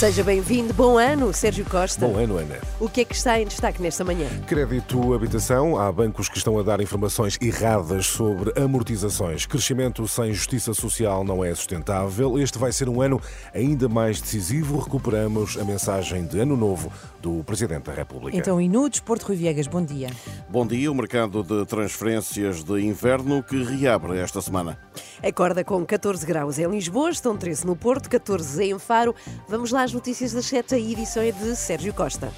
[0.00, 2.06] Seja bem-vindo, bom ano, Sérgio Costa.
[2.06, 2.56] Bom ano, Ana.
[2.80, 4.26] O que é que está em destaque nesta manhã?
[4.46, 5.78] Crédito habitação.
[5.78, 9.44] Há bancos que estão a dar informações erradas sobre amortizações.
[9.44, 12.38] Crescimento sem justiça social não é sustentável.
[12.38, 13.20] Este vai ser um ano
[13.52, 14.78] ainda mais decisivo.
[14.78, 18.34] Recuperamos a mensagem de Ano Novo do Presidente da República.
[18.38, 20.08] Então, e no Desporto Rui Viegas, bom dia.
[20.48, 20.90] Bom dia.
[20.90, 24.78] O mercado de transferências de inverno que reabre esta semana.
[25.22, 29.14] Acorda com 14 graus em Lisboa, estão 13 no Porto, 14 em Faro.
[29.46, 32.32] Vamos lá às notícias das 7, a edição é de Sérgio Costa.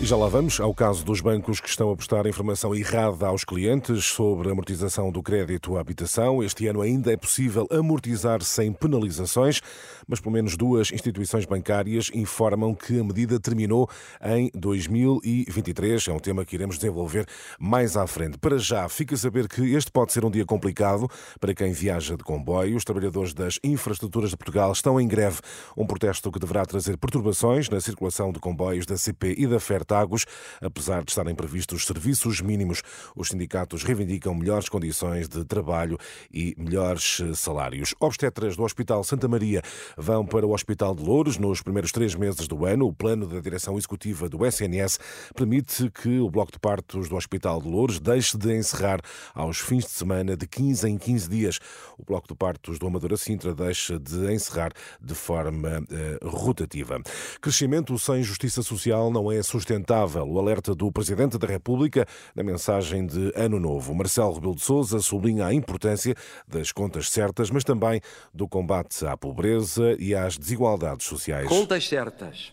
[0.00, 3.42] E já lá vamos ao caso dos bancos que estão a prestar informação errada aos
[3.42, 6.40] clientes sobre a amortização do crédito à habitação.
[6.40, 9.60] Este ano ainda é possível amortizar sem penalizações,
[10.06, 13.90] mas pelo menos duas instituições bancárias informam que a medida terminou
[14.22, 16.06] em 2023.
[16.06, 17.26] É um tema que iremos desenvolver
[17.58, 18.38] mais à frente.
[18.38, 21.08] Para já, fica a saber que este pode ser um dia complicado
[21.40, 22.76] para quem viaja de comboio.
[22.76, 25.40] Os trabalhadores das infraestruturas de Portugal estão em greve,
[25.76, 29.87] um protesto que deverá trazer perturbações na circulação de comboios da CP e da FERT
[29.88, 30.26] Tagus,
[30.60, 32.82] apesar de estarem previstos serviços mínimos.
[33.16, 35.98] Os sindicatos reivindicam melhores condições de trabalho
[36.30, 37.94] e melhores eh, salários.
[37.98, 39.62] Obstetras do Hospital Santa Maria
[39.96, 42.86] vão para o Hospital de Louros nos primeiros três meses do ano.
[42.86, 44.98] O plano da direção executiva do SNS
[45.34, 49.00] permite que o bloco de partos do Hospital de Louros deixe de encerrar
[49.34, 51.58] aos fins de semana de 15 em 15 dias.
[51.96, 57.00] O bloco de partos do Amadora Sintra deixa de encerrar de forma eh, rotativa.
[57.40, 59.77] Crescimento sem justiça social não é sustentável
[60.26, 63.94] O alerta do Presidente da República na mensagem de Ano Novo.
[63.94, 66.14] Marcelo Rebelo de Sousa sublinha a importância
[66.46, 68.00] das contas certas, mas também
[68.34, 71.48] do combate à pobreza e às desigualdades sociais.
[71.48, 72.52] Contas certas,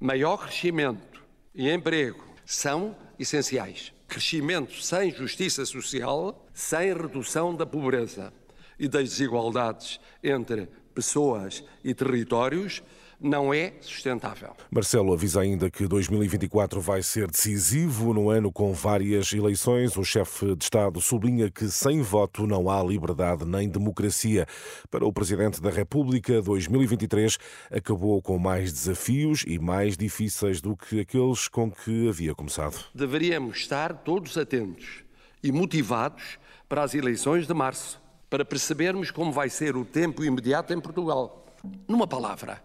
[0.00, 1.22] maior crescimento
[1.54, 3.92] e emprego são essenciais.
[4.08, 8.32] Crescimento sem justiça social, sem redução da pobreza
[8.78, 12.82] e das desigualdades entre pessoas e territórios
[13.20, 14.54] não é sustentável.
[14.70, 19.96] Marcelo avisa ainda que 2024 vai ser decisivo no ano com várias eleições.
[19.96, 24.46] O chefe de Estado sublinha que sem voto não há liberdade nem democracia.
[24.90, 27.38] Para o Presidente da República, 2023
[27.70, 32.76] acabou com mais desafios e mais difíceis do que aqueles com que havia começado.
[32.94, 35.04] Deveríamos estar todos atentos
[35.42, 36.38] e motivados
[36.68, 41.46] para as eleições de março, para percebermos como vai ser o tempo imediato em Portugal.
[41.88, 42.60] Numa palavra,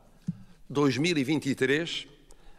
[0.71, 2.07] 2023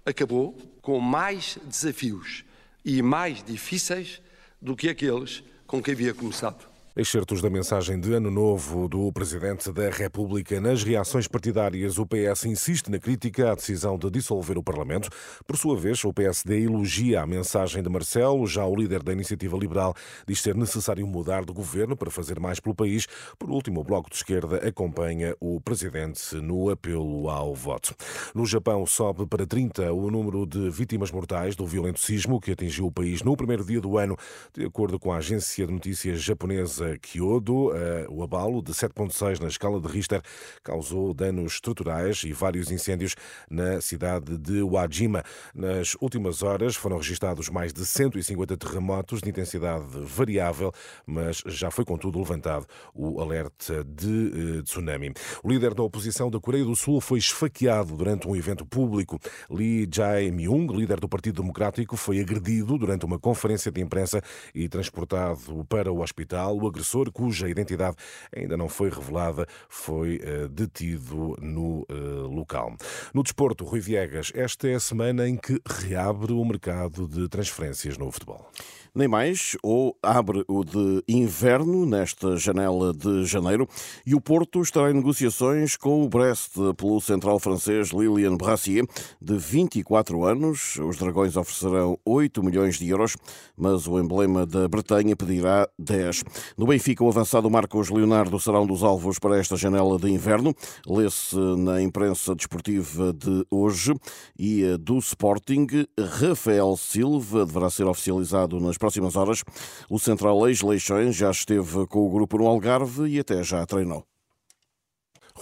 [0.05, 0.53] acabou
[0.83, 2.45] com mais desafios
[2.85, 4.21] e mais difíceis
[4.61, 6.72] do que aqueles com que havia começado.
[6.95, 10.61] Excertos da mensagem de Ano Novo do Presidente da República.
[10.61, 15.09] Nas reações partidárias, o PS insiste na crítica à decisão de dissolver o Parlamento.
[15.47, 18.47] Por sua vez, o PSD elogia a mensagem de Marcelo.
[18.47, 19.95] Já o líder da Iniciativa Liberal
[20.29, 23.07] diz ser necessário mudar de governo para fazer mais pelo país.
[23.39, 27.95] Por último, o Bloco de Esquerda acompanha o Presidente no apelo ao voto.
[28.35, 32.85] No Japão, sobe para 30 o número de vítimas mortais do violento sismo que atingiu
[32.85, 34.15] o país no primeiro dia do ano,
[34.53, 37.75] de acordo com a agência de notícias japonesa Kyodo.
[37.75, 40.23] Eh, o abalo de 7.6 na escala de Richter
[40.63, 43.15] causou danos estruturais e vários incêndios
[43.51, 45.23] na cidade de Wajima.
[45.55, 50.73] Nas últimas horas foram registados mais de 150 terremotos de intensidade variável,
[51.07, 55.13] mas já foi contudo levantado o alerta de eh, tsunami.
[55.43, 59.19] O líder da oposição da Coreia do Sul foi esfaqueado durante um evento público.
[59.51, 64.23] Lee Jae-myung, líder do Partido Democrático, foi agredido durante uma conferência de imprensa
[64.55, 66.57] e transportado para o hospital.
[66.57, 67.97] O agressor, cuja identidade
[68.35, 72.75] ainda não foi revelada, foi uh, detido no uh, local.
[73.13, 77.99] No desporto, Rui Viegas, esta é a semana em que reabre o mercado de transferências
[77.99, 78.51] no futebol
[78.95, 83.67] nem mais, ou abre o de inverno nesta janela de janeiro
[84.05, 88.85] e o Porto estará em negociações com o Brest pelo central francês Lilian Brassier,
[89.21, 90.77] de 24 anos.
[90.77, 93.17] Os Dragões oferecerão 8 milhões de euros,
[93.57, 96.23] mas o emblema da Bretanha pedirá 10.
[96.63, 100.55] No Benfica, o avançado Marcos Leonardo será um dos alvos para esta janela de inverno.
[100.87, 103.93] Lê-se na imprensa desportiva de hoje
[104.39, 105.67] e do Sporting.
[105.99, 109.43] Rafael Silva deverá ser oficializado nas próximas horas.
[109.91, 114.12] O central ex-Leixões já esteve com o grupo no Algarve e até já treinou.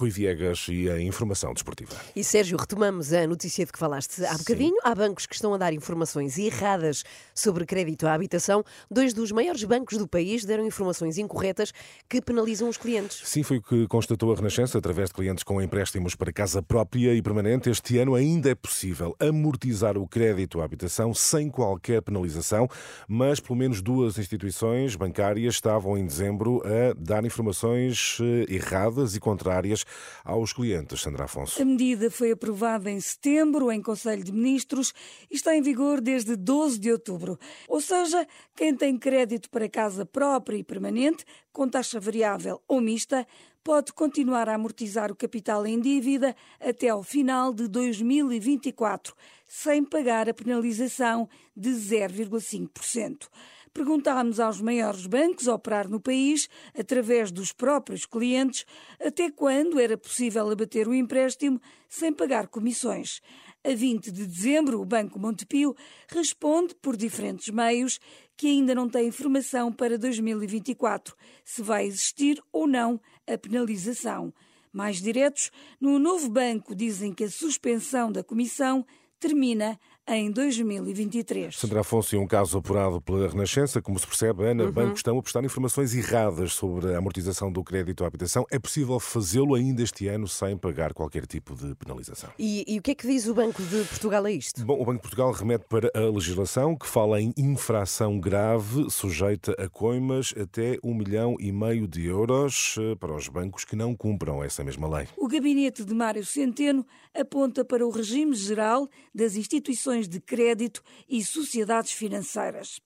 [0.01, 1.95] Rui Viegas e a informação desportiva.
[2.17, 4.77] E Sérgio, retomamos a notícia de que falaste há bocadinho.
[4.83, 7.05] Há bancos que estão a dar informações erradas
[7.35, 8.65] sobre crédito à habitação.
[8.91, 11.71] Dois dos maiores bancos do país deram informações incorretas
[12.09, 13.21] que penalizam os clientes.
[13.25, 17.15] Sim, foi o que constatou a Renascença através de clientes com empréstimos para casa própria
[17.15, 17.69] e permanente.
[17.69, 22.67] Este ano ainda é possível amortizar o crédito à habitação sem qualquer penalização,
[23.07, 29.21] mas pelo menos duas instituições bancárias estavam em dezembro a dar informações eh, erradas e
[29.21, 29.85] contrárias
[30.25, 31.01] aos clientes.
[31.01, 31.61] Sandra Afonso.
[31.61, 34.93] A medida foi aprovada em setembro em Conselho de Ministros
[35.31, 37.39] e está em vigor desde 12 de outubro.
[37.69, 38.27] Ou seja,
[38.57, 43.27] quem tem crédito para casa própria e permanente, com taxa variável ou mista,
[43.63, 49.15] pode continuar a amortizar o capital em dívida até ao final de 2024,
[49.47, 53.29] sem pagar a penalização de 0,5%.
[53.73, 58.67] Perguntámos aos maiores bancos a operar no país, através dos próprios clientes,
[59.01, 63.21] até quando era possível abater o empréstimo sem pagar comissões.
[63.63, 65.77] A 20 de dezembro, o Banco Montepio
[66.09, 68.01] responde por diferentes meios
[68.37, 71.15] que ainda não tem informação para 2024,
[71.45, 74.33] se vai existir ou não a penalização.
[74.73, 75.51] Mais diretos,
[75.81, 78.85] no novo banco dizem que a suspensão da comissão
[79.21, 79.79] termina
[80.17, 81.57] em 2023.
[81.57, 84.73] Sandra Afonso, e um caso apurado pela Renascença, como se percebe, Ana, uhum.
[84.73, 88.45] bancos estão a prestar informações erradas sobre a amortização do crédito à habitação.
[88.51, 92.31] É possível fazê-lo ainda este ano sem pagar qualquer tipo de penalização.
[92.37, 94.65] E, e, o que é que diz o Banco de Portugal a isto?
[94.65, 99.53] Bom, o Banco de Portugal remete para a legislação que fala em infração grave sujeita
[99.63, 103.95] a coimas até um milhão e meio de euros eh, para os bancos que não
[103.95, 105.07] cumpram essa mesma lei.
[105.17, 106.85] O gabinete de Mário Centeno
[107.15, 112.81] aponta para o regime geral das instituições instituições de crédito e sociedades financeiras.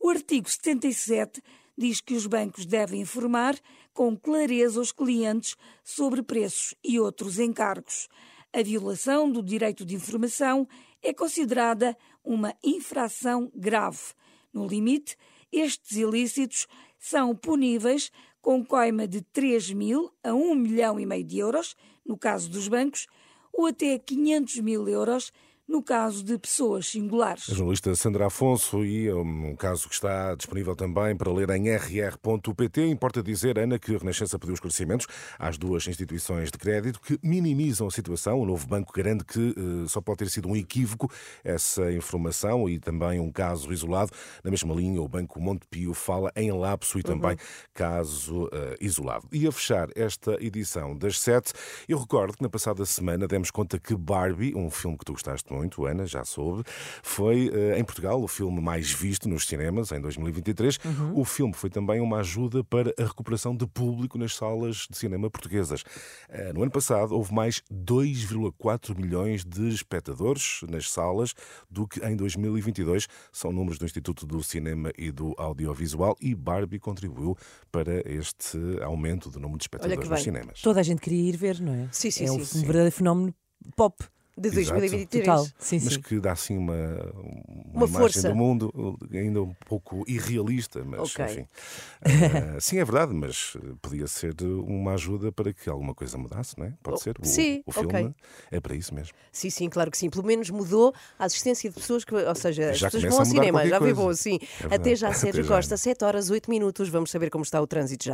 [0.00, 1.42] O artigo 77
[1.76, 3.58] diz que os bancos devem informar
[3.92, 8.08] com clareza os clientes sobre preços e outros encargos.
[8.52, 10.68] A violação do direito de informação
[11.02, 14.14] é considerada uma infração grave.
[14.52, 15.16] No limite,
[15.50, 16.66] estes ilícitos
[16.98, 18.10] são puníveis
[18.40, 22.68] com coima de 3 mil a 1 milhão e meio de euros, no caso dos
[22.68, 23.06] bancos,
[23.52, 25.32] ou até 500 mil euros
[25.72, 27.48] no caso de pessoas singulares.
[27.48, 32.86] A jornalista Sandra Afonso e um caso que está disponível também para ler em rr.pt.
[32.88, 35.06] Importa dizer, Ana, que a Renascença pediu esclarecimentos
[35.38, 38.38] às duas instituições de crédito que minimizam a situação.
[38.38, 41.10] O novo banco garante que uh, só pode ter sido um equívoco
[41.42, 44.12] essa informação e também um caso isolado.
[44.44, 47.36] Na mesma linha, o Banco Montepio fala em lapso e também uhum.
[47.72, 49.26] caso uh, isolado.
[49.32, 51.54] E a fechar esta edição das sete,
[51.88, 55.50] eu recordo que na passada semana demos conta que Barbie, um filme que tu gostaste
[55.50, 56.64] muito, muito, Ana, já soube,
[57.02, 60.78] foi uh, em Portugal o filme mais visto nos cinemas em 2023.
[60.84, 61.20] Uhum.
[61.20, 65.30] O filme foi também uma ajuda para a recuperação de público nas salas de cinema
[65.30, 65.82] portuguesas.
[66.28, 71.32] Uh, no ano passado houve mais 2,4 milhões de espectadores nas salas
[71.70, 73.06] do que em 2022.
[73.32, 77.36] São números do Instituto do Cinema e do Audiovisual e Barbie contribuiu
[77.70, 80.60] para este aumento do número de espectadores nos cinemas.
[80.60, 81.88] Toda a gente queria ir ver, não é?
[81.92, 82.60] Sim, sim, é sim, um sim.
[82.62, 83.32] verdadeiro fenómeno
[83.76, 84.04] pop
[84.42, 85.24] de 2023.
[85.24, 85.46] Total.
[85.58, 86.00] Sim, mas sim.
[86.00, 88.28] que dá assim uma, uma, uma imagem força.
[88.28, 91.24] do mundo ainda um pouco irrealista, mas okay.
[91.24, 91.40] enfim.
[91.40, 96.66] Uh, sim, é verdade, mas podia ser uma ajuda para que alguma coisa mudasse, não
[96.66, 96.72] é?
[96.82, 97.16] Pode ser.
[97.20, 98.14] O, sim, o filme okay.
[98.50, 99.12] é para isso mesmo.
[99.30, 100.10] Sim, sim, claro que sim.
[100.10, 103.24] Pelo menos mudou a assistência de pessoas que, ou seja, as já pessoas vão ao
[103.24, 104.38] cinema, já vivou, sim.
[104.70, 105.56] É Até já, Sérgio Até já.
[105.56, 106.88] Costa, 7 horas, 8 minutos.
[106.88, 108.10] Vamos saber como está o trânsito já.